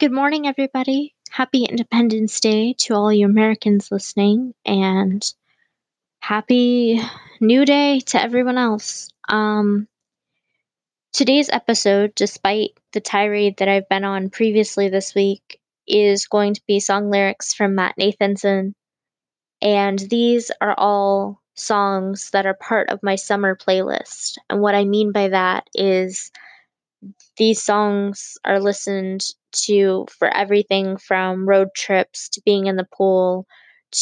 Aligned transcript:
Good 0.00 0.12
morning, 0.12 0.46
everybody. 0.46 1.16
Happy 1.28 1.64
Independence 1.64 2.38
Day 2.38 2.72
to 2.78 2.94
all 2.94 3.12
you 3.12 3.26
Americans 3.26 3.90
listening, 3.90 4.54
and 4.64 5.28
happy 6.20 7.00
New 7.40 7.64
Day 7.64 7.98
to 7.98 8.22
everyone 8.22 8.58
else. 8.58 9.10
Um, 9.28 9.88
today's 11.12 11.50
episode, 11.50 12.14
despite 12.14 12.78
the 12.92 13.00
tirade 13.00 13.56
that 13.56 13.66
I've 13.66 13.88
been 13.88 14.04
on 14.04 14.30
previously 14.30 14.88
this 14.88 15.16
week, 15.16 15.58
is 15.88 16.28
going 16.28 16.54
to 16.54 16.62
be 16.68 16.78
song 16.78 17.10
lyrics 17.10 17.52
from 17.52 17.74
Matt 17.74 17.96
Nathanson, 17.98 18.74
and 19.60 19.98
these 19.98 20.52
are 20.60 20.76
all 20.78 21.42
songs 21.56 22.30
that 22.30 22.46
are 22.46 22.54
part 22.54 22.90
of 22.90 23.02
my 23.02 23.16
summer 23.16 23.56
playlist. 23.56 24.38
And 24.48 24.60
what 24.60 24.76
I 24.76 24.84
mean 24.84 25.10
by 25.10 25.30
that 25.30 25.66
is 25.74 26.30
these 27.36 27.62
songs 27.62 28.34
are 28.44 28.60
listened 28.60 29.22
to 29.66 30.06
for 30.18 30.28
everything 30.28 30.96
from 30.96 31.48
road 31.48 31.68
trips 31.74 32.28
to 32.30 32.42
being 32.44 32.66
in 32.66 32.76
the 32.76 32.88
pool 32.96 33.46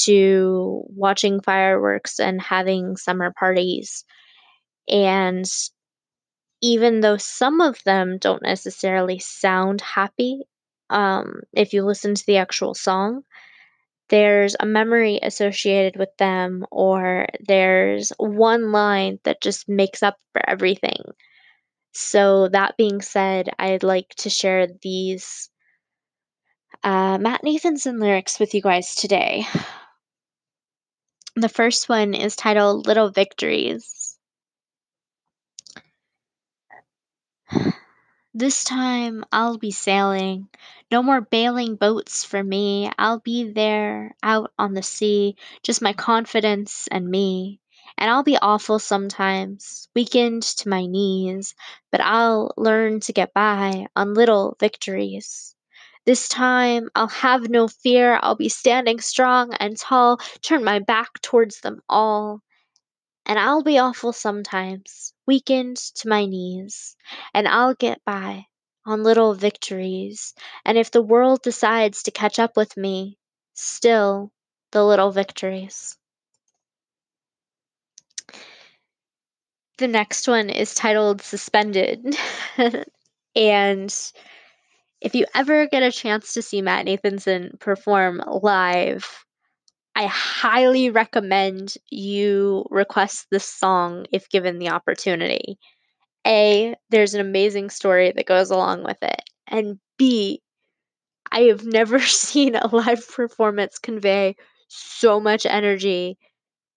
to 0.05 0.83
watching 0.89 1.41
fireworks 1.41 2.19
and 2.19 2.41
having 2.41 2.97
summer 2.97 3.33
parties. 3.39 4.05
And 4.89 5.47
even 6.63 7.01
though 7.01 7.17
some 7.17 7.61
of 7.61 7.83
them 7.85 8.19
don't 8.19 8.43
necessarily 8.43 9.19
sound 9.19 9.81
happy, 9.81 10.43
um, 10.91 11.41
if 11.53 11.73
you 11.73 11.85
listen 11.85 12.15
to 12.15 12.27
the 12.27 12.37
actual 12.39 12.75
song, 12.75 13.23
there's 14.11 14.57
a 14.61 14.67
memory 14.67 15.21
associated 15.23 15.99
with 15.99 16.17
them, 16.19 16.67
or 16.73 17.27
there's 17.41 18.13
one 18.19 18.73
line 18.73 19.21
that 19.25 19.43
just 19.43 19.69
makes 19.69 20.03
up 20.03 20.19
for 20.33 20.49
everything. 20.49 21.03
So, 21.99 22.49
that 22.49 22.77
being 22.77 23.01
said, 23.03 23.51
I'd 23.59 23.83
like 23.83 24.11
to 24.19 24.31
share 24.31 24.69
these 24.69 25.51
uh, 26.85 27.19
Matt 27.19 27.43
Nathanson 27.43 28.01
lyrics 28.01 28.39
with 28.39 28.55
you 28.55 28.63
guys 28.63 28.95
today. 28.95 29.47
The 31.35 31.49
first 31.49 31.89
one 31.89 32.15
is 32.15 32.37
titled 32.37 32.87
Little 32.87 33.11
Victories. 33.11 34.19
This 38.33 38.63
time 38.63 39.25
I'll 39.33 39.59
be 39.59 39.73
sailing. 39.73 40.49
No 40.93 41.03
more 41.03 41.21
bailing 41.21 41.75
boats 41.75 42.23
for 42.23 42.45
me. 42.45 42.89
I'll 42.97 43.19
be 43.19 43.51
there 43.51 44.15
out 44.23 44.53
on 44.59 44.75
the 44.75 44.83
sea, 44.85 45.35
just 45.65 45.83
my 45.83 45.93
confidence 45.93 46.87
and 46.93 47.09
me. 47.09 47.61
And 47.99 48.11
I'll 48.11 48.23
be 48.23 48.39
awful 48.39 48.79
sometimes, 48.79 49.89
weakened 49.95 50.43
to 50.43 50.69
my 50.69 50.87
knees, 50.87 51.55
but 51.91 52.01
I'll 52.01 52.53
learn 52.57 53.01
to 53.01 53.13
get 53.13 53.35
by 53.35 53.87
on 53.97 54.15
little 54.15 54.57
victories. 54.61 55.55
This 56.07 56.29
time 56.29 56.89
I'll 56.95 57.09
have 57.09 57.51
no 57.51 57.69
fear, 57.69 58.19
I'll 58.23 58.37
be 58.37 58.49
standing 58.49 59.01
strong 59.01 59.55
and 59.55 59.77
tall, 59.77 60.19
turn 60.43 60.65
my 60.65 60.79
back 60.79 61.21
towards 61.21 61.61
them 61.61 61.83
all. 61.89 62.43
And 63.27 63.39
I'll 63.39 63.63
be 63.63 63.79
awful 63.79 64.13
sometimes, 64.13 65.13
weakened 65.27 65.77
to 65.97 66.09
my 66.09 66.27
knees, 66.27 66.97
and 67.35 67.47
I'll 67.47 67.75
get 67.75 68.05
by 68.05 68.47
on 68.85 69.03
little 69.03 69.35
victories. 69.35 70.35
And 70.65 70.79
if 70.79 70.91
the 70.91 71.03
world 71.03 71.43
decides 71.43 72.05
to 72.05 72.11
catch 72.11 72.39
up 72.39 72.57
with 72.57 72.77
me, 72.77 73.19
still 73.55 74.33
the 74.73 74.85
little 74.85 75.11
victories. 75.11 75.99
The 79.79 79.89
next 79.89 80.27
one 80.27 80.49
is 80.49 80.75
titled 80.75 81.21
Suspended. 81.21 82.17
and 83.37 84.13
if 85.01 85.15
you 85.15 85.27
ever 85.35 85.67
get 85.67 85.83
a 85.83 85.93
chance 85.93 86.35
to 86.35 86.43
see 86.43 86.63
Matt 86.63 86.87
Nathanson 86.87 87.61
perform 87.61 88.23
live, 88.27 89.25
I 89.95 90.07
highly 90.07 90.91
recommend 90.91 91.75
you 91.91 92.67
request 92.71 93.27
this 93.31 93.45
song 93.45 94.07
if 94.13 94.31
given 94.31 94.59
the 94.59 94.71
opportunity. 94.71 95.59
A, 96.27 96.75
there's 96.91 97.15
an 97.15 97.21
amazing 97.21 97.71
story 97.71 98.13
that 98.13 98.27
goes 98.27 98.51
along 98.51 98.83
with 98.83 99.03
it. 99.03 99.21
And 99.47 99.79
B, 99.99 100.43
I 101.31 101.43
have 101.43 101.65
never 101.65 102.01
seen 102.01 102.57
a 102.57 102.75
live 102.75 103.07
performance 103.09 103.79
convey 103.79 104.37
so 104.69 105.21
much 105.21 105.47
energy 105.47 106.19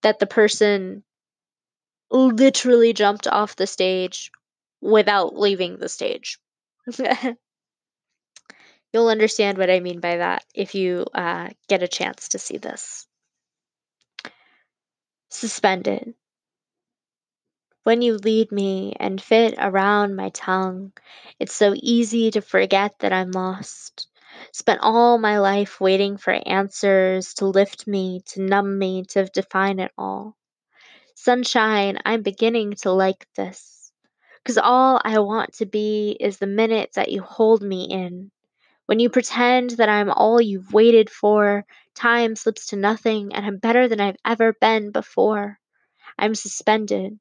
that 0.02 0.20
the 0.20 0.28
person 0.28 1.04
literally 2.12 2.94
jumped 2.94 3.28
off 3.28 3.56
the 3.56 3.68
stage 3.68 4.32
without 4.82 5.38
leaving 5.38 5.78
the 5.78 5.90
stage. 5.90 6.40
You'll 8.94 9.10
understand 9.10 9.58
what 9.58 9.70
I 9.70 9.80
mean 9.82 10.00
by 10.00 10.18
that 10.18 10.46
if 10.56 10.74
you 10.74 11.06
uh, 11.14 11.50
get 11.68 11.84
a 11.84 11.88
chance 11.88 12.30
to 12.30 12.40
see 12.40 12.58
this. 12.58 13.06
Suspended. 15.30 16.16
When 17.84 18.02
you 18.02 18.18
lead 18.18 18.52
me 18.52 18.94
and 19.00 19.22
fit 19.22 19.56
around 19.58 20.16
my 20.16 20.30
tongue, 20.30 20.94
it's 21.40 21.54
so 21.54 21.74
easy 21.76 22.32
to 22.32 22.42
forget 22.42 22.98
that 23.00 23.14
I'm 23.14 23.32
lost. 23.32 24.08
Spent 24.52 24.82
all 24.82 25.18
my 25.18 25.40
life 25.40 25.80
waiting 25.80 26.18
for 26.18 26.34
answers 26.48 27.36
to 27.36 27.46
lift 27.46 27.88
me, 27.88 28.22
to 28.28 28.42
numb 28.42 28.78
me, 28.80 29.04
to 29.10 29.26
define 29.26 29.80
it 29.80 29.92
all. 29.98 30.36
Sunshine, 31.22 32.00
I'm 32.06 32.22
beginning 32.22 32.76
to 32.76 32.94
like 32.94 33.28
this. 33.36 33.92
Cause 34.46 34.58
all 34.58 35.02
I 35.04 35.20
want 35.20 35.54
to 35.56 35.66
be 35.66 36.16
is 36.18 36.38
the 36.38 36.48
minute 36.48 36.92
that 36.96 37.12
you 37.12 37.22
hold 37.22 37.62
me 37.62 37.90
in. 37.90 38.32
When 38.86 39.02
you 39.02 39.10
pretend 39.10 39.72
that 39.72 39.90
I'm 39.90 40.12
all 40.12 40.40
you've 40.40 40.72
waited 40.72 41.10
for, 41.10 41.66
time 41.94 42.38
slips 42.38 42.68
to 42.68 42.78
nothing 42.78 43.34
and 43.34 43.46
I'm 43.46 43.58
better 43.58 43.90
than 43.90 44.00
I've 44.00 44.16
ever 44.26 44.54
been 44.54 44.92
before. 44.92 45.60
I'm 46.18 46.36
suspended. 46.36 47.20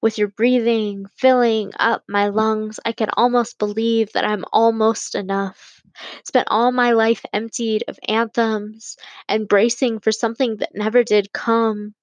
With 0.00 0.18
your 0.18 0.28
breathing 0.28 1.04
filling 1.16 1.72
up 1.78 2.04
my 2.08 2.28
lungs, 2.28 2.80
I 2.86 2.92
can 2.92 3.10
almost 3.18 3.58
believe 3.58 4.12
that 4.14 4.24
I'm 4.24 4.46
almost 4.50 5.14
enough. 5.14 5.82
Spent 6.24 6.48
all 6.50 6.72
my 6.72 6.92
life 6.92 7.24
emptied 7.34 7.84
of 7.86 7.98
anthems 8.08 8.96
and 9.28 9.46
bracing 9.46 10.00
for 10.00 10.10
something 10.10 10.56
that 10.56 10.74
never 10.74 11.04
did 11.04 11.34
come. 11.34 11.94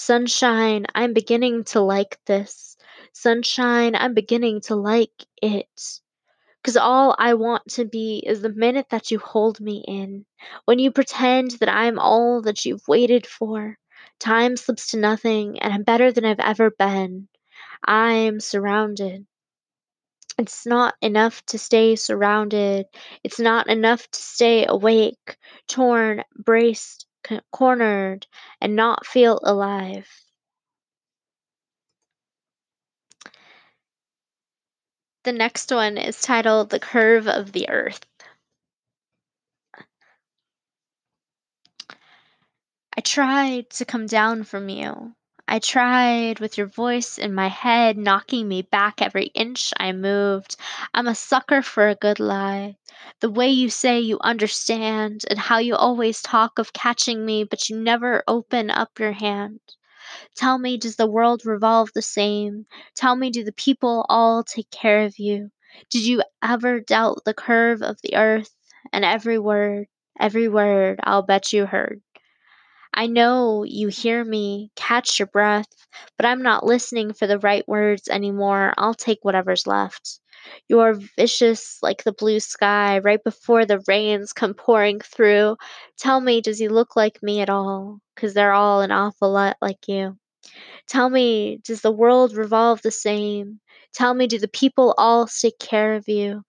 Sunshine, 0.00 0.86
I'm 0.94 1.12
beginning 1.12 1.64
to 1.64 1.80
like 1.80 2.20
this. 2.24 2.76
Sunshine, 3.12 3.96
I'm 3.96 4.14
beginning 4.14 4.60
to 4.66 4.76
like 4.76 5.26
it. 5.42 6.00
Because 6.62 6.76
all 6.76 7.16
I 7.18 7.34
want 7.34 7.68
to 7.70 7.84
be 7.84 8.22
is 8.24 8.40
the 8.40 8.48
minute 8.48 8.86
that 8.90 9.10
you 9.10 9.18
hold 9.18 9.58
me 9.58 9.84
in. 9.88 10.24
When 10.66 10.78
you 10.78 10.92
pretend 10.92 11.50
that 11.58 11.68
I'm 11.68 11.98
all 11.98 12.42
that 12.42 12.64
you've 12.64 12.86
waited 12.86 13.26
for. 13.26 13.76
Time 14.20 14.56
slips 14.56 14.92
to 14.92 14.98
nothing, 14.98 15.58
and 15.58 15.74
I'm 15.74 15.82
better 15.82 16.12
than 16.12 16.24
I've 16.24 16.38
ever 16.38 16.70
been. 16.70 17.26
I 17.84 18.12
am 18.12 18.38
surrounded. 18.38 19.26
It's 20.38 20.64
not 20.64 20.94
enough 21.02 21.44
to 21.46 21.58
stay 21.58 21.96
surrounded. 21.96 22.86
It's 23.24 23.40
not 23.40 23.68
enough 23.68 24.08
to 24.08 24.20
stay 24.20 24.64
awake, 24.64 25.36
torn, 25.66 26.22
braced, 26.36 27.07
cornered, 27.52 28.26
and 28.60 28.76
not 28.76 29.06
feel 29.06 29.40
alive. 29.42 30.08
The 35.24 35.32
next 35.32 35.70
one 35.70 35.98
is 35.98 36.22
titled 36.22 36.70
The 36.70 36.80
Curve 36.80 37.28
of 37.28 37.52
the 37.52 37.68
Earth. 37.68 38.00
I 42.96 43.00
tried 43.02 43.70
to 43.70 43.84
come 43.84 44.06
down 44.06 44.44
from 44.44 44.68
you. 44.68 45.14
I 45.48 45.58
tried 45.60 46.40
with 46.40 46.58
your 46.58 46.66
voice 46.68 47.18
in 47.18 47.34
my 47.34 47.48
head, 47.48 47.96
knocking 47.96 48.46
me 48.46 48.62
back 48.62 49.00
every 49.02 49.26
inch 49.34 49.72
I 49.78 49.92
moved. 49.92 50.56
I'm 50.92 51.08
a 51.08 51.14
sucker 51.14 51.62
for 51.62 51.88
a 51.88 51.94
good 51.94 52.20
lie. 52.20 52.76
The 53.20 53.30
way 53.30 53.48
you 53.48 53.70
say 53.70 53.98
you 53.98 54.18
understand, 54.20 55.24
and 55.30 55.38
how 55.38 55.58
you 55.58 55.74
always 55.74 56.20
talk 56.22 56.58
of 56.58 56.74
catching 56.74 57.24
me, 57.24 57.44
but 57.44 57.70
you 57.70 57.78
never 57.80 58.22
open 58.28 58.70
up 58.70 58.98
your 59.00 59.12
hand. 59.12 59.60
Tell 60.34 60.58
me, 60.58 60.76
does 60.76 60.96
the 60.96 61.06
world 61.06 61.46
revolve 61.46 61.92
the 61.94 62.02
same? 62.02 62.66
Tell 62.94 63.16
me, 63.16 63.30
do 63.30 63.42
the 63.42 63.52
people 63.52 64.04
all 64.08 64.44
take 64.44 64.70
care 64.70 65.04
of 65.04 65.18
you? 65.18 65.50
Did 65.90 66.06
you 66.06 66.22
ever 66.42 66.80
doubt 66.80 67.24
the 67.24 67.34
curve 67.34 67.82
of 67.82 67.98
the 68.02 68.16
earth? 68.16 68.54
And 68.92 69.04
every 69.04 69.38
word, 69.38 69.86
every 70.20 70.48
word, 70.48 71.00
I'll 71.02 71.22
bet 71.22 71.52
you 71.52 71.66
heard. 71.66 72.02
I 72.98 73.06
know 73.06 73.64
you 73.64 73.88
hear 73.88 74.22
me, 74.22 74.70
catch 74.76 75.18
your 75.18 75.28
breath, 75.28 75.68
but 76.18 76.26
I'm 76.26 76.42
not 76.42 76.66
listening 76.66 77.14
for 77.14 77.26
the 77.26 77.38
right 77.38 77.66
words 77.66 78.08
anymore. 78.08 78.74
I'll 78.76 78.92
take 78.92 79.20
whatever's 79.22 79.66
left. 79.66 80.20
You're 80.68 81.00
vicious 81.16 81.78
like 81.82 82.04
the 82.04 82.12
blue 82.12 82.40
sky 82.40 82.98
right 82.98 83.24
before 83.24 83.64
the 83.64 83.82
rains 83.88 84.34
come 84.34 84.52
pouring 84.52 85.00
through. 85.00 85.56
Tell 85.96 86.20
me, 86.20 86.42
does 86.42 86.58
he 86.58 86.68
look 86.68 86.94
like 86.96 87.22
me 87.22 87.40
at 87.40 87.48
all? 87.48 88.00
'Cause 88.16 88.34
they're 88.34 88.52
all 88.52 88.82
an 88.82 88.90
awful 88.90 89.30
lot 89.30 89.56
like 89.62 89.88
you. 89.88 90.18
Tell 90.88 91.10
me, 91.10 91.58
does 91.64 91.82
the 91.82 91.92
world 91.92 92.36
revolve 92.36 92.82
the 92.82 92.90
same? 92.90 93.60
Tell 93.94 94.14
me, 94.14 94.26
do 94.28 94.38
the 94.38 94.48
people 94.48 94.94
all 94.98 95.26
take 95.28 95.58
care 95.58 95.94
of 95.94 96.08
you? 96.08 96.42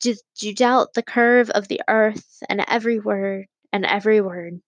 Do 0.00 0.14
you 0.40 0.54
doubt 0.54 0.94
the 0.94 1.02
curve 1.02 1.50
of 1.50 1.68
the 1.68 1.82
earth 1.88 2.42
and 2.48 2.64
every 2.68 3.00
word 3.00 3.46
and 3.72 3.86
every 3.86 4.20
word? 4.20 4.60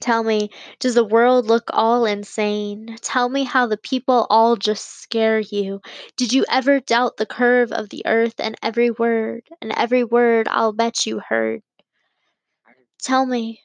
Tell 0.00 0.22
me, 0.22 0.50
does 0.78 0.94
the 0.94 1.04
world 1.04 1.46
look 1.46 1.70
all 1.72 2.06
insane? 2.06 2.96
Tell 3.02 3.28
me 3.28 3.44
how 3.44 3.66
the 3.66 3.76
people 3.76 4.26
all 4.30 4.56
just 4.56 4.86
scare 4.86 5.40
you. 5.40 5.80
Did 6.16 6.32
you 6.32 6.44
ever 6.50 6.80
doubt 6.80 7.16
the 7.16 7.26
curve 7.26 7.72
of 7.72 7.88
the 7.90 8.04
earth 8.06 8.34
and 8.38 8.56
every 8.62 8.90
word 8.90 9.42
and 9.60 9.72
every 9.72 10.04
word 10.04 10.48
I'll 10.48 10.72
bet 10.72 11.06
you 11.06 11.20
heard? 11.20 11.62
Tell 13.02 13.26
me, 13.26 13.62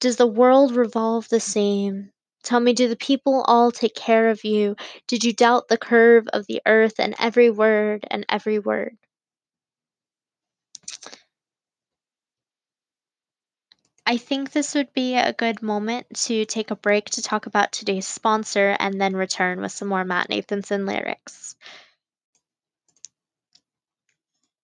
does 0.00 0.16
the 0.16 0.26
world 0.26 0.76
revolve 0.76 1.28
the 1.28 1.40
same? 1.40 2.10
Tell 2.42 2.60
me, 2.60 2.72
do 2.72 2.88
the 2.88 2.96
people 2.96 3.42
all 3.42 3.72
take 3.72 3.94
care 3.94 4.28
of 4.28 4.44
you? 4.44 4.76
Did 5.08 5.24
you 5.24 5.32
doubt 5.32 5.68
the 5.68 5.78
curve 5.78 6.28
of 6.32 6.46
the 6.46 6.62
earth 6.66 7.00
and 7.00 7.14
every 7.18 7.50
word 7.50 8.06
and 8.10 8.24
every 8.28 8.58
word? 8.58 8.96
I 14.08 14.18
think 14.18 14.52
this 14.52 14.76
would 14.76 14.92
be 14.92 15.16
a 15.16 15.32
good 15.32 15.62
moment 15.62 16.06
to 16.26 16.44
take 16.44 16.70
a 16.70 16.76
break 16.76 17.10
to 17.10 17.22
talk 17.22 17.46
about 17.46 17.72
today's 17.72 18.06
sponsor 18.06 18.76
and 18.78 19.00
then 19.00 19.16
return 19.16 19.60
with 19.60 19.72
some 19.72 19.88
more 19.88 20.04
Matt 20.04 20.28
Nathanson 20.28 20.86
lyrics. 20.86 21.56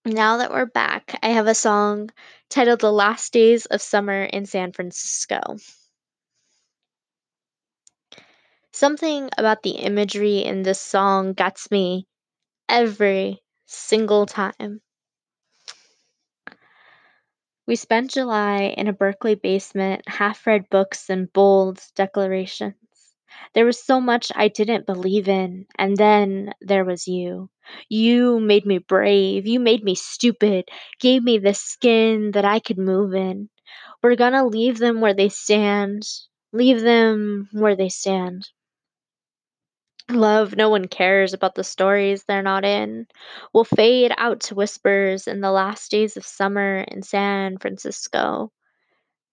Now 0.05 0.37
that 0.37 0.53
we're 0.53 0.67
back, 0.67 1.19
I 1.25 1.31
have 1.31 1.49
a 1.49 1.57
song 1.57 2.11
titled 2.51 2.81
The 2.81 2.93
Last 2.93 3.33
Days 3.33 3.67
of 3.67 3.83
Summer 3.83 4.23
in 4.23 4.47
San 4.47 4.71
Francisco. 4.71 5.57
Something 8.71 9.29
about 9.37 9.65
the 9.65 9.71
imagery 9.71 10.39
in 10.39 10.63
this 10.63 10.81
song 10.81 11.33
gets 11.33 11.69
me 11.69 12.07
every 12.69 13.43
single 13.67 14.27
time. 14.27 14.83
We 17.67 17.75
spent 17.75 18.13
July 18.13 18.73
in 18.77 18.87
a 18.87 18.93
Berkeley 18.93 19.35
basement, 19.35 20.03
half 20.07 20.47
read 20.47 20.71
books 20.71 21.11
and 21.11 21.33
bold 21.33 21.81
declarations. 21.97 22.77
There 23.55 23.67
was 23.67 23.83
so 23.85 24.01
much 24.01 24.31
I 24.37 24.47
didn't 24.47 24.87
believe 24.87 25.29
in, 25.29 25.67
and 25.77 25.97
then 25.97 26.53
there 26.61 26.85
was 26.85 27.09
you. 27.09 27.51
You 27.89 28.39
made 28.39 28.65
me 28.65 28.79
brave, 28.79 29.47
you 29.49 29.59
made 29.59 29.83
me 29.83 29.97
stupid, 29.97 30.69
gave 31.01 31.25
me 31.25 31.39
the 31.39 31.55
skin 31.55 32.31
that 32.31 32.45
I 32.45 32.61
could 32.61 32.79
move 32.79 33.13
in. 33.13 33.51
We're 34.03 34.17
gonna 34.17 34.47
leave 34.47 34.79
them 34.79 35.01
where 35.01 35.15
they 35.15 35.29
stand, 35.31 36.03
leave 36.53 36.81
them 36.83 37.49
where 37.53 37.77
they 37.77 37.89
stand. 37.89 38.49
Love, 40.11 40.55
no 40.57 40.69
one 40.69 40.87
cares 40.87 41.33
about 41.35 41.55
the 41.57 41.65
stories 41.65 42.23
they're 42.25 42.43
not 42.43 42.65
in. 42.65 43.07
Will 43.53 43.65
fade 43.65 44.13
out 44.17 44.41
to 44.41 44.55
whispers 44.55 45.27
in 45.27 45.41
the 45.41 45.51
last 45.51 45.91
days 45.91 46.17
of 46.17 46.25
summer 46.25 46.79
in 46.83 47.03
San 47.03 47.59
Francisco. 47.59 48.53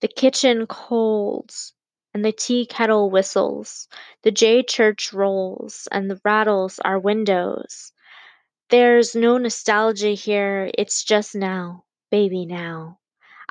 The 0.01 0.09
kitchen 0.09 0.67
colds, 0.67 1.73
and 2.13 2.25
the 2.25 2.31
tea 2.33 2.65
kettle 2.67 3.09
whistles. 3.09 3.87
The 4.23 4.31
J 4.31 4.63
church 4.63 5.13
rolls, 5.13 5.87
and 5.91 6.09
the 6.11 6.21
rattles 6.25 6.79
our 6.79 6.99
windows. 6.99 7.93
There's 8.69 9.15
no 9.15 9.39
nostalgia 9.39 10.11
here, 10.11 10.71
it's 10.77 11.03
just 11.03 11.35
now, 11.35 11.85
baby, 12.11 12.45
now. 12.45 12.98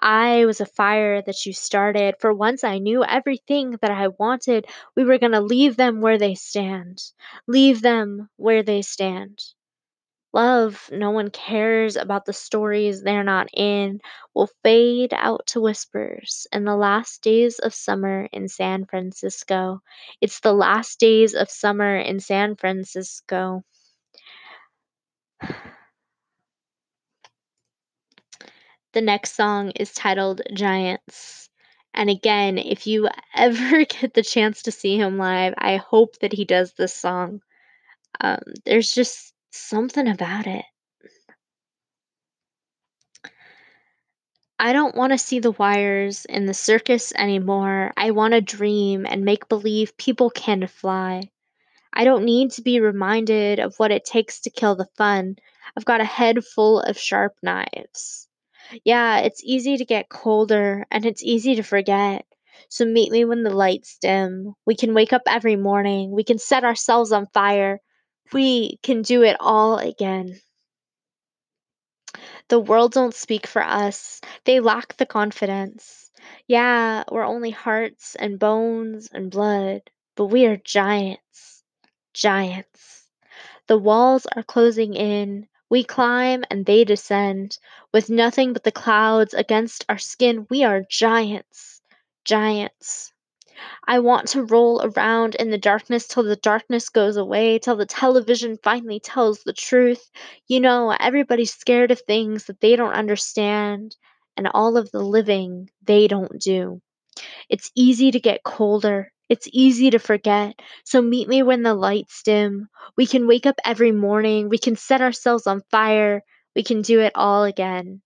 I 0.00 0.44
was 0.46 0.60
a 0.60 0.66
fire 0.66 1.22
that 1.22 1.46
you 1.46 1.52
started. 1.52 2.16
For 2.20 2.32
once 2.34 2.64
I 2.64 2.78
knew 2.78 3.04
everything 3.04 3.72
that 3.82 3.90
I 3.90 4.08
wanted. 4.08 4.66
We 4.96 5.04
were 5.04 5.18
gonna 5.18 5.40
leave 5.40 5.76
them 5.76 6.00
where 6.00 6.18
they 6.18 6.34
stand. 6.34 7.02
Leave 7.46 7.82
them 7.82 8.28
where 8.36 8.62
they 8.62 8.82
stand. 8.82 9.42
Love, 10.32 10.88
no 10.90 11.10
one 11.10 11.28
cares 11.30 11.96
about 11.96 12.24
the 12.24 12.32
stories 12.32 13.02
they're 13.02 13.22
not 13.24 13.48
in, 13.52 14.00
will 14.34 14.48
fade 14.62 15.12
out 15.12 15.46
to 15.48 15.60
whispers 15.60 16.46
in 16.50 16.64
the 16.64 16.76
last 16.76 17.20
days 17.22 17.58
of 17.58 17.74
summer 17.74 18.26
in 18.32 18.48
San 18.48 18.86
Francisco. 18.86 19.82
It's 20.22 20.40
the 20.40 20.54
last 20.54 20.98
days 20.98 21.34
of 21.34 21.50
summer 21.50 21.96
in 21.98 22.20
San 22.20 22.56
Francisco. 22.56 23.64
The 28.98 29.02
next 29.02 29.36
song 29.36 29.70
is 29.76 29.94
titled 29.94 30.42
Giants. 30.52 31.48
And 31.94 32.10
again, 32.10 32.58
if 32.58 32.84
you 32.88 33.08
ever 33.36 33.84
get 33.84 34.12
the 34.12 34.24
chance 34.24 34.62
to 34.62 34.72
see 34.72 34.96
him 34.96 35.18
live, 35.18 35.54
I 35.56 35.76
hope 35.76 36.18
that 36.18 36.32
he 36.32 36.44
does 36.44 36.72
this 36.72 36.94
song. 36.94 37.40
Um, 38.20 38.40
there's 38.64 38.90
just 38.90 39.32
something 39.52 40.08
about 40.08 40.48
it. 40.48 40.64
I 44.58 44.72
don't 44.72 44.96
want 44.96 45.12
to 45.12 45.18
see 45.18 45.38
the 45.38 45.52
wires 45.52 46.24
in 46.24 46.46
the 46.46 46.52
circus 46.52 47.12
anymore. 47.16 47.92
I 47.96 48.10
want 48.10 48.34
to 48.34 48.40
dream 48.40 49.06
and 49.08 49.24
make 49.24 49.48
believe 49.48 49.96
people 49.96 50.28
can 50.28 50.66
fly. 50.66 51.30
I 51.92 52.02
don't 52.02 52.24
need 52.24 52.50
to 52.50 52.62
be 52.62 52.80
reminded 52.80 53.60
of 53.60 53.76
what 53.76 53.92
it 53.92 54.04
takes 54.04 54.40
to 54.40 54.50
kill 54.50 54.74
the 54.74 54.88
fun. 54.96 55.36
I've 55.76 55.84
got 55.84 56.00
a 56.00 56.04
head 56.04 56.44
full 56.44 56.80
of 56.80 56.98
sharp 56.98 57.36
knives. 57.44 58.27
Yeah, 58.84 59.18
it's 59.20 59.42
easy 59.44 59.76
to 59.76 59.84
get 59.84 60.08
colder 60.08 60.86
and 60.90 61.04
it's 61.06 61.22
easy 61.22 61.54
to 61.56 61.62
forget. 61.62 62.26
So 62.68 62.84
meet 62.84 63.12
me 63.12 63.24
when 63.24 63.42
the 63.42 63.50
lights 63.54 63.98
dim. 64.00 64.54
We 64.66 64.74
can 64.74 64.94
wake 64.94 65.12
up 65.12 65.22
every 65.26 65.56
morning. 65.56 66.10
We 66.10 66.24
can 66.24 66.38
set 66.38 66.64
ourselves 66.64 67.12
on 67.12 67.26
fire. 67.26 67.80
We 68.32 68.78
can 68.82 69.02
do 69.02 69.22
it 69.22 69.36
all 69.40 69.78
again. 69.78 70.40
The 72.48 72.60
world 72.60 72.92
don't 72.92 73.14
speak 73.14 73.46
for 73.46 73.62
us. 73.62 74.20
They 74.44 74.60
lack 74.60 74.96
the 74.98 75.06
confidence. 75.06 76.10
Yeah, 76.46 77.04
we're 77.10 77.24
only 77.24 77.50
hearts 77.50 78.16
and 78.16 78.38
bones 78.38 79.08
and 79.12 79.30
blood, 79.30 79.82
but 80.14 80.26
we 80.26 80.44
are 80.44 80.58
giants. 80.58 81.64
Giants. 82.12 83.08
The 83.68 83.78
walls 83.78 84.26
are 84.36 84.42
closing 84.44 84.94
in. 84.94 85.48
We 85.70 85.84
climb 85.84 86.44
and 86.50 86.66
they 86.66 86.84
descend. 86.84 87.58
With 87.92 88.10
nothing 88.10 88.52
but 88.52 88.64
the 88.64 88.72
clouds 88.72 89.34
against 89.34 89.84
our 89.88 89.98
skin, 89.98 90.46
we 90.50 90.64
are 90.64 90.82
giants. 90.88 91.80
Giants. 92.24 93.12
I 93.86 93.98
want 93.98 94.28
to 94.28 94.44
roll 94.44 94.80
around 94.84 95.34
in 95.34 95.50
the 95.50 95.58
darkness 95.58 96.06
till 96.06 96.22
the 96.22 96.36
darkness 96.36 96.90
goes 96.90 97.16
away, 97.16 97.58
till 97.58 97.76
the 97.76 97.86
television 97.86 98.58
finally 98.62 99.00
tells 99.00 99.42
the 99.42 99.52
truth. 99.52 100.10
You 100.46 100.60
know, 100.60 100.90
everybody's 100.98 101.54
scared 101.54 101.90
of 101.90 102.00
things 102.00 102.44
that 102.44 102.60
they 102.60 102.76
don't 102.76 102.92
understand, 102.92 103.96
and 104.36 104.46
all 104.48 104.76
of 104.76 104.90
the 104.92 105.02
living 105.02 105.70
they 105.82 106.06
don't 106.06 106.40
do. 106.40 106.80
It's 107.48 107.70
easy 107.74 108.10
to 108.12 108.20
get 108.20 108.44
colder. 108.44 109.12
It's 109.28 109.48
easy 109.52 109.90
to 109.90 109.98
forget. 109.98 110.60
So 110.84 111.02
meet 111.02 111.28
me 111.28 111.42
when 111.42 111.62
the 111.62 111.74
lights 111.74 112.22
dim. 112.22 112.68
We 112.96 113.06
can 113.06 113.26
wake 113.26 113.46
up 113.46 113.60
every 113.64 113.92
morning. 113.92 114.48
We 114.48 114.58
can 114.58 114.76
set 114.76 115.00
ourselves 115.00 115.46
on 115.46 115.62
fire. 115.70 116.22
We 116.54 116.62
can 116.62 116.82
do 116.82 117.00
it 117.00 117.12
all 117.14 117.44
again. 117.44 118.02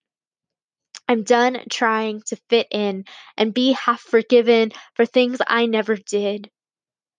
I'm 1.09 1.23
done 1.25 1.59
trying 1.71 2.23
to 2.27 2.37
fit 2.49 2.69
in 2.71 3.05
and 3.37 3.55
be 3.55 3.73
half 3.73 4.01
forgiven 4.01 4.73
for 4.95 5.05
things 5.07 5.39
I 5.47 5.67
never 5.67 5.97
did. 5.97 6.51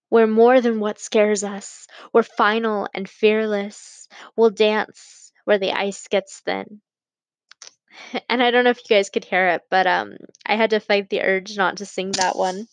We're 0.09 0.27
more 0.27 0.61
than 0.61 0.79
what 0.79 0.99
scares 0.99 1.43
us. 1.43 1.87
We're 2.13 2.23
final 2.23 2.87
and 2.93 3.09
fearless. 3.09 4.07
We'll 4.35 4.51
dance 4.51 5.31
where 5.45 5.59
the 5.59 5.71
ice 5.71 6.07
gets 6.07 6.39
thin. 6.41 6.81
And 8.29 8.41
I 8.41 8.51
don't 8.51 8.63
know 8.63 8.69
if 8.71 8.79
you 8.79 8.95
guys 8.95 9.09
could 9.09 9.25
hear 9.25 9.49
it, 9.49 9.61
but 9.69 9.87
um 9.87 10.17
I 10.45 10.55
had 10.55 10.71
to 10.71 10.79
fight 10.79 11.09
the 11.09 11.21
urge 11.21 11.57
not 11.57 11.77
to 11.77 11.85
sing 11.85 12.11
that 12.13 12.35
one 12.35 12.67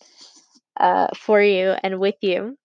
uh 0.81 1.09
for 1.17 1.41
you 1.43 1.75
and 1.83 2.01
with 2.01 2.17
you. 2.23 2.57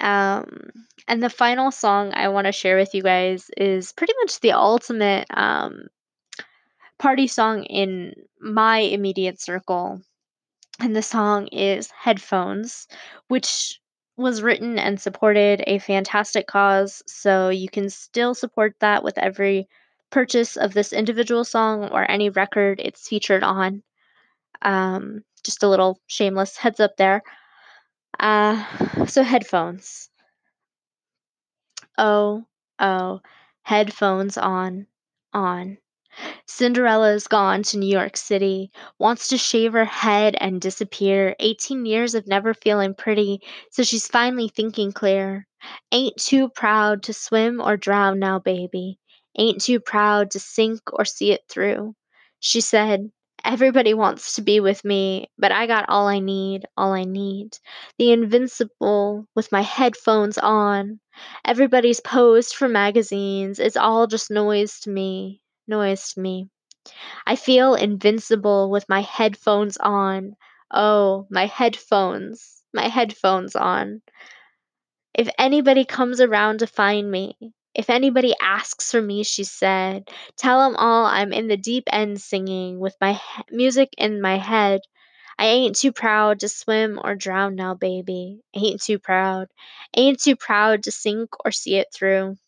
Um 0.00 0.70
and 1.08 1.22
the 1.22 1.30
final 1.30 1.70
song 1.70 2.12
I 2.14 2.28
want 2.28 2.46
to 2.46 2.52
share 2.52 2.76
with 2.76 2.94
you 2.94 3.02
guys 3.02 3.50
is 3.56 3.92
pretty 3.92 4.14
much 4.22 4.40
the 4.40 4.52
ultimate 4.52 5.26
um 5.30 5.88
party 6.98 7.26
song 7.26 7.64
in 7.64 8.14
my 8.40 8.78
immediate 8.78 9.40
circle. 9.40 10.00
And 10.80 10.94
the 10.94 11.02
song 11.02 11.48
is 11.48 11.90
Headphones, 11.90 12.86
which 13.28 13.80
was 14.16 14.42
written 14.42 14.78
and 14.78 15.00
supported 15.00 15.62
a 15.66 15.78
fantastic 15.78 16.46
cause. 16.46 17.02
So 17.06 17.50
you 17.50 17.68
can 17.68 17.90
still 17.90 18.34
support 18.34 18.74
that 18.80 19.02
with 19.02 19.18
every 19.18 19.68
purchase 20.10 20.56
of 20.56 20.72
this 20.72 20.92
individual 20.92 21.44
song 21.44 21.88
or 21.90 22.10
any 22.10 22.30
record 22.30 22.80
it's 22.82 23.08
featured 23.08 23.42
on. 23.42 23.82
Um, 24.62 25.22
just 25.46 25.62
a 25.64 25.68
little 25.68 26.00
shameless 26.08 26.58
heads 26.58 26.80
up 26.80 26.96
there. 26.98 27.22
Uh, 28.20 29.06
so, 29.06 29.22
headphones. 29.22 30.10
Oh, 31.98 32.46
oh, 32.78 33.20
headphones 33.62 34.38
on, 34.38 34.86
on. 35.34 35.76
Cinderella's 36.46 37.28
gone 37.28 37.62
to 37.64 37.78
New 37.78 37.88
York 37.90 38.16
City, 38.16 38.72
wants 38.98 39.28
to 39.28 39.38
shave 39.38 39.74
her 39.74 39.84
head 39.86 40.36
and 40.40 40.60
disappear. 40.60 41.36
18 41.40 41.86
years 41.86 42.14
of 42.14 42.26
never 42.26 42.54
feeling 42.54 42.94
pretty, 42.94 43.40
so 43.70 43.82
she's 43.82 44.08
finally 44.08 44.48
thinking 44.48 44.92
clear. 44.92 45.46
Ain't 45.92 46.16
too 46.18 46.48
proud 46.50 47.04
to 47.04 47.14
swim 47.14 47.60
or 47.60 47.76
drown 47.76 48.18
now, 48.20 48.38
baby. 48.40 48.98
ain't 49.38 49.62
too 49.62 49.80
proud 49.80 50.32
to 50.32 50.40
sink 50.40 50.80
or 50.92 51.04
see 51.04 51.32
it 51.32 51.42
through. 51.48 51.94
She 52.40 52.60
said, 52.60 53.10
Everybody 53.46 53.94
wants 53.94 54.34
to 54.34 54.42
be 54.42 54.60
with 54.60 54.84
me, 54.84 55.30
but 55.38 55.52
I 55.52 55.66
got 55.66 55.86
all 55.88 56.06
I 56.06 56.18
need, 56.18 56.66
all 56.76 56.92
I 56.92 57.04
need. 57.04 57.56
The 57.98 58.12
invincible 58.12 59.26
with 59.34 59.50
my 59.52 59.62
headphones 59.62 60.36
on. 60.36 61.00
Everybody's 61.46 62.00
posed 62.00 62.54
for 62.54 62.68
magazines. 62.68 63.58
It's 63.58 63.78
all 63.78 64.06
just 64.06 64.30
noise 64.30 64.80
to 64.80 64.90
me, 64.90 65.40
noise 65.66 66.12
to 66.12 66.20
me. 66.20 66.50
I 67.26 67.36
feel 67.36 67.74
invincible 67.74 68.70
with 68.70 68.88
my 68.88 69.02
headphones 69.02 69.76
on. 69.78 70.36
Oh, 70.72 71.28
my 71.30 71.46
headphones, 71.46 72.62
my 72.74 72.88
headphones 72.88 73.56
on. 73.56 74.02
If 75.14 75.28
anybody 75.36 75.84
comes 75.84 76.20
around 76.20 76.60
to 76.60 76.68
find 76.68 77.10
me, 77.10 77.36
if 77.76 77.90
anybody 77.90 78.34
asks 78.40 78.90
for 78.90 79.00
me, 79.02 79.22
she 79.22 79.44
said, 79.44 80.08
tell 80.36 80.62
'em 80.62 80.76
all 80.76 81.04
I'm 81.06 81.32
in 81.32 81.48
the 81.48 81.56
deep 81.56 81.84
end 81.92 82.20
singing 82.20 82.80
with 82.80 82.96
my 83.00 83.12
he- 83.14 83.42
music 83.50 83.90
in 83.98 84.20
my 84.20 84.38
head. 84.38 84.80
I 85.38 85.46
ain't 85.46 85.76
too 85.76 85.92
proud 85.92 86.40
to 86.40 86.48
swim 86.48 87.00
or 87.04 87.14
drown 87.16 87.56
now, 87.56 87.74
baby. 87.74 88.42
Ain't 88.54 88.82
too 88.82 88.98
proud. 88.98 89.48
Ain't 89.96 90.20
too 90.22 90.36
proud 90.36 90.84
to 90.84 90.92
sink 90.92 91.30
or 91.44 91.52
see 91.52 91.76
it 91.76 91.88
through. 91.94 92.38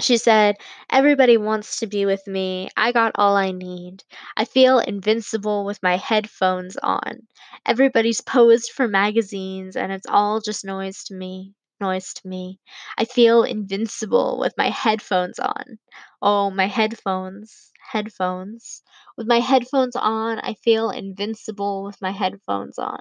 She 0.00 0.16
said, 0.16 0.56
Everybody 0.90 1.36
wants 1.36 1.78
to 1.78 1.86
be 1.86 2.04
with 2.04 2.26
me. 2.26 2.68
I 2.76 2.90
got 2.90 3.12
all 3.14 3.36
I 3.36 3.52
need. 3.52 4.02
I 4.36 4.44
feel 4.44 4.80
invincible 4.80 5.64
with 5.64 5.80
my 5.84 5.96
headphones 5.96 6.76
on. 6.78 7.28
Everybody's 7.64 8.20
posed 8.20 8.72
for 8.72 8.88
magazines, 8.88 9.76
and 9.76 9.92
it's 9.92 10.06
all 10.08 10.40
just 10.40 10.64
noise 10.64 11.04
to 11.04 11.14
me. 11.14 11.54
Noise 11.80 12.14
to 12.14 12.28
me. 12.28 12.60
I 12.96 13.04
feel 13.04 13.42
invincible 13.42 14.38
with 14.38 14.54
my 14.56 14.70
headphones 14.70 15.40
on. 15.40 15.78
Oh, 16.22 16.50
my 16.50 16.66
headphones. 16.66 17.72
Headphones. 17.90 18.82
With 19.16 19.26
my 19.26 19.40
headphones 19.40 19.96
on, 19.96 20.38
I 20.38 20.54
feel 20.54 20.90
invincible 20.90 21.82
with 21.84 22.00
my 22.00 22.12
headphones 22.12 22.78
on. 22.78 23.00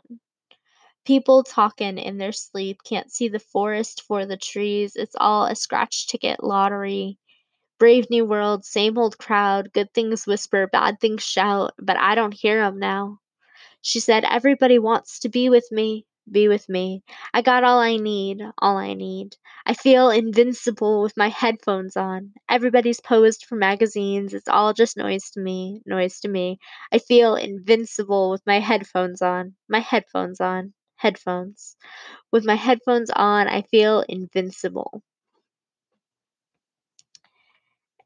People 1.05 1.41
talking 1.41 1.97
in 1.97 2.19
their 2.19 2.31
sleep 2.31 2.83
can't 2.83 3.11
see 3.11 3.29
the 3.29 3.39
forest 3.39 4.03
for 4.03 4.27
the 4.27 4.37
trees. 4.37 4.95
It's 4.95 5.15
all 5.19 5.45
a 5.45 5.55
scratch 5.55 6.05
ticket 6.05 6.43
lottery. 6.43 7.17
Brave 7.79 8.09
new 8.09 8.25
world, 8.25 8.65
same 8.65 8.97
old 8.97 9.17
crowd. 9.17 9.73
Good 9.73 9.93
things 9.93 10.27
whisper, 10.27 10.67
bad 10.67 10.99
things 11.01 11.23
shout, 11.23 11.73
but 11.79 11.97
I 11.97 12.15
don't 12.15 12.33
hear 12.33 12.61
'em 12.61 12.79
now. 12.79 13.19
She 13.83 14.01
said, 14.01 14.25
Everybody 14.25 14.79
wants 14.79 15.19
to 15.21 15.29
be 15.29 15.49
with 15.51 15.67
me, 15.71 16.06
be 16.31 16.47
with 16.47 16.67
me. 16.69 17.03
I 17.33 17.41
got 17.41 17.63
all 17.63 17.79
I 17.79 17.97
need, 17.97 18.41
all 18.57 18.77
I 18.77 18.93
need. 18.93 19.35
I 19.65 19.73
feel 19.73 20.09
invincible 20.09 21.01
with 21.03 21.15
my 21.17 21.29
headphones 21.29 21.97
on. 21.97 22.33
Everybody's 22.49 22.99
posed 23.01 23.45
for 23.45 23.55
magazines. 23.55 24.33
It's 24.33 24.47
all 24.47 24.73
just 24.73 24.97
noise 24.97 25.29
to 25.31 25.39
me, 25.41 25.81
noise 25.85 26.19
to 26.21 26.27
me. 26.29 26.59
I 26.91 26.99
feel 26.99 27.35
invincible 27.35 28.29
with 28.31 28.41
my 28.45 28.59
headphones 28.59 29.21
on, 29.21 29.55
my 29.69 29.79
headphones 29.79 30.41
on, 30.41 30.73
headphones. 30.97 31.75
With 32.31 32.45
my 32.45 32.55
headphones 32.55 33.09
on, 33.11 33.47
I 33.49 33.63
feel 33.63 34.01
invincible. 34.09 35.03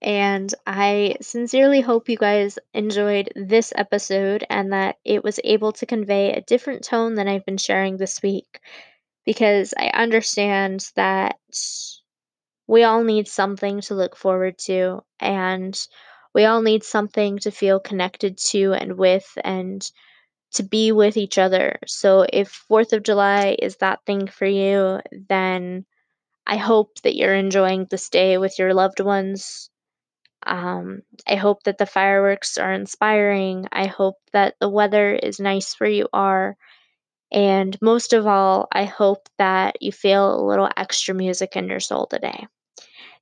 And 0.02 0.54
I 0.66 1.18
sincerely 1.22 1.82
hope 1.82 2.10
you 2.10 2.18
guys 2.18 2.58
enjoyed 2.74 3.32
this 3.36 3.72
episode 3.76 4.46
and 4.50 4.74
that 4.74 4.98
it 5.06 5.24
was 5.24 5.40
able 5.44 5.74
to 5.74 5.86
convey 5.86 6.34
a 6.34 6.42
different 6.42 6.84
tone 6.84 7.14
than 7.14 7.28
I've 7.28 7.46
been 7.46 7.58
sharing 7.58 7.98
this 7.98 8.22
week. 8.22 8.60
Because 9.26 9.76
I 9.78 9.92
understand 9.94 10.90
that 10.96 11.38
we 12.68 12.84
all 12.84 13.04
need 13.04 13.28
something 13.28 13.82
to 13.82 13.94
look 13.94 14.16
forward 14.16 14.58
to, 14.60 15.04
and 15.20 15.80
we 16.34 16.46
all 16.46 16.62
need 16.64 16.84
something 16.84 17.38
to 17.40 17.52
feel 17.52 17.80
connected 17.80 18.38
to 18.38 18.74
and 18.74 18.98
with, 18.98 19.38
and 19.44 19.88
to 20.54 20.64
be 20.64 20.92
with 20.92 21.18
each 21.18 21.38
other. 21.38 21.78
So 21.86 22.26
if 22.34 22.66
4th 22.70 22.94
of 22.94 23.04
July 23.04 23.56
is 23.62 23.78
that 23.78 24.00
thing 24.06 24.28
for 24.28 24.48
you, 24.48 25.00
then 25.12 25.86
I 26.48 26.58
hope 26.58 27.00
that 27.02 27.16
you're 27.16 27.36
enjoying 27.36 27.86
this 27.90 28.10
day 28.10 28.38
with 28.40 28.58
your 28.58 28.74
loved 28.74 29.00
ones. 29.02 29.70
Um, 30.46 31.02
I 31.28 31.36
hope 31.36 31.64
that 31.64 31.78
the 31.78 31.86
fireworks 31.86 32.58
are 32.58 32.74
inspiring. 32.74 33.68
I 33.72 33.88
hope 33.88 34.16
that 34.34 34.56
the 34.60 34.70
weather 34.70 35.14
is 35.14 35.40
nice 35.40 35.80
where 35.80 35.90
you 35.90 36.08
are. 36.14 36.58
And 37.32 37.78
most 37.82 38.14
of 38.14 38.28
all, 38.28 38.68
I 38.72 38.86
hope 38.86 39.30
that 39.38 39.82
you 39.82 39.92
feel 39.92 40.36
a 40.36 40.46
little 40.46 40.70
extra 40.78 41.14
music 41.16 41.56
in 41.56 41.68
your 41.70 41.80
soul 41.80 42.08
today. 42.08 42.48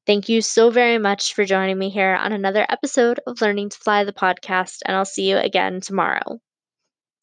Thank 0.05 0.29
you 0.29 0.41
so 0.41 0.71
very 0.71 0.97
much 0.97 1.33
for 1.33 1.45
joining 1.45 1.77
me 1.77 1.89
here 1.89 2.15
on 2.15 2.33
another 2.33 2.65
episode 2.67 3.19
of 3.27 3.41
Learning 3.41 3.69
to 3.69 3.77
Fly 3.77 4.03
the 4.03 4.13
podcast, 4.13 4.79
and 4.85 4.95
I'll 4.95 5.05
see 5.05 5.29
you 5.29 5.38
again 5.38 5.81
tomorrow. 5.81 6.39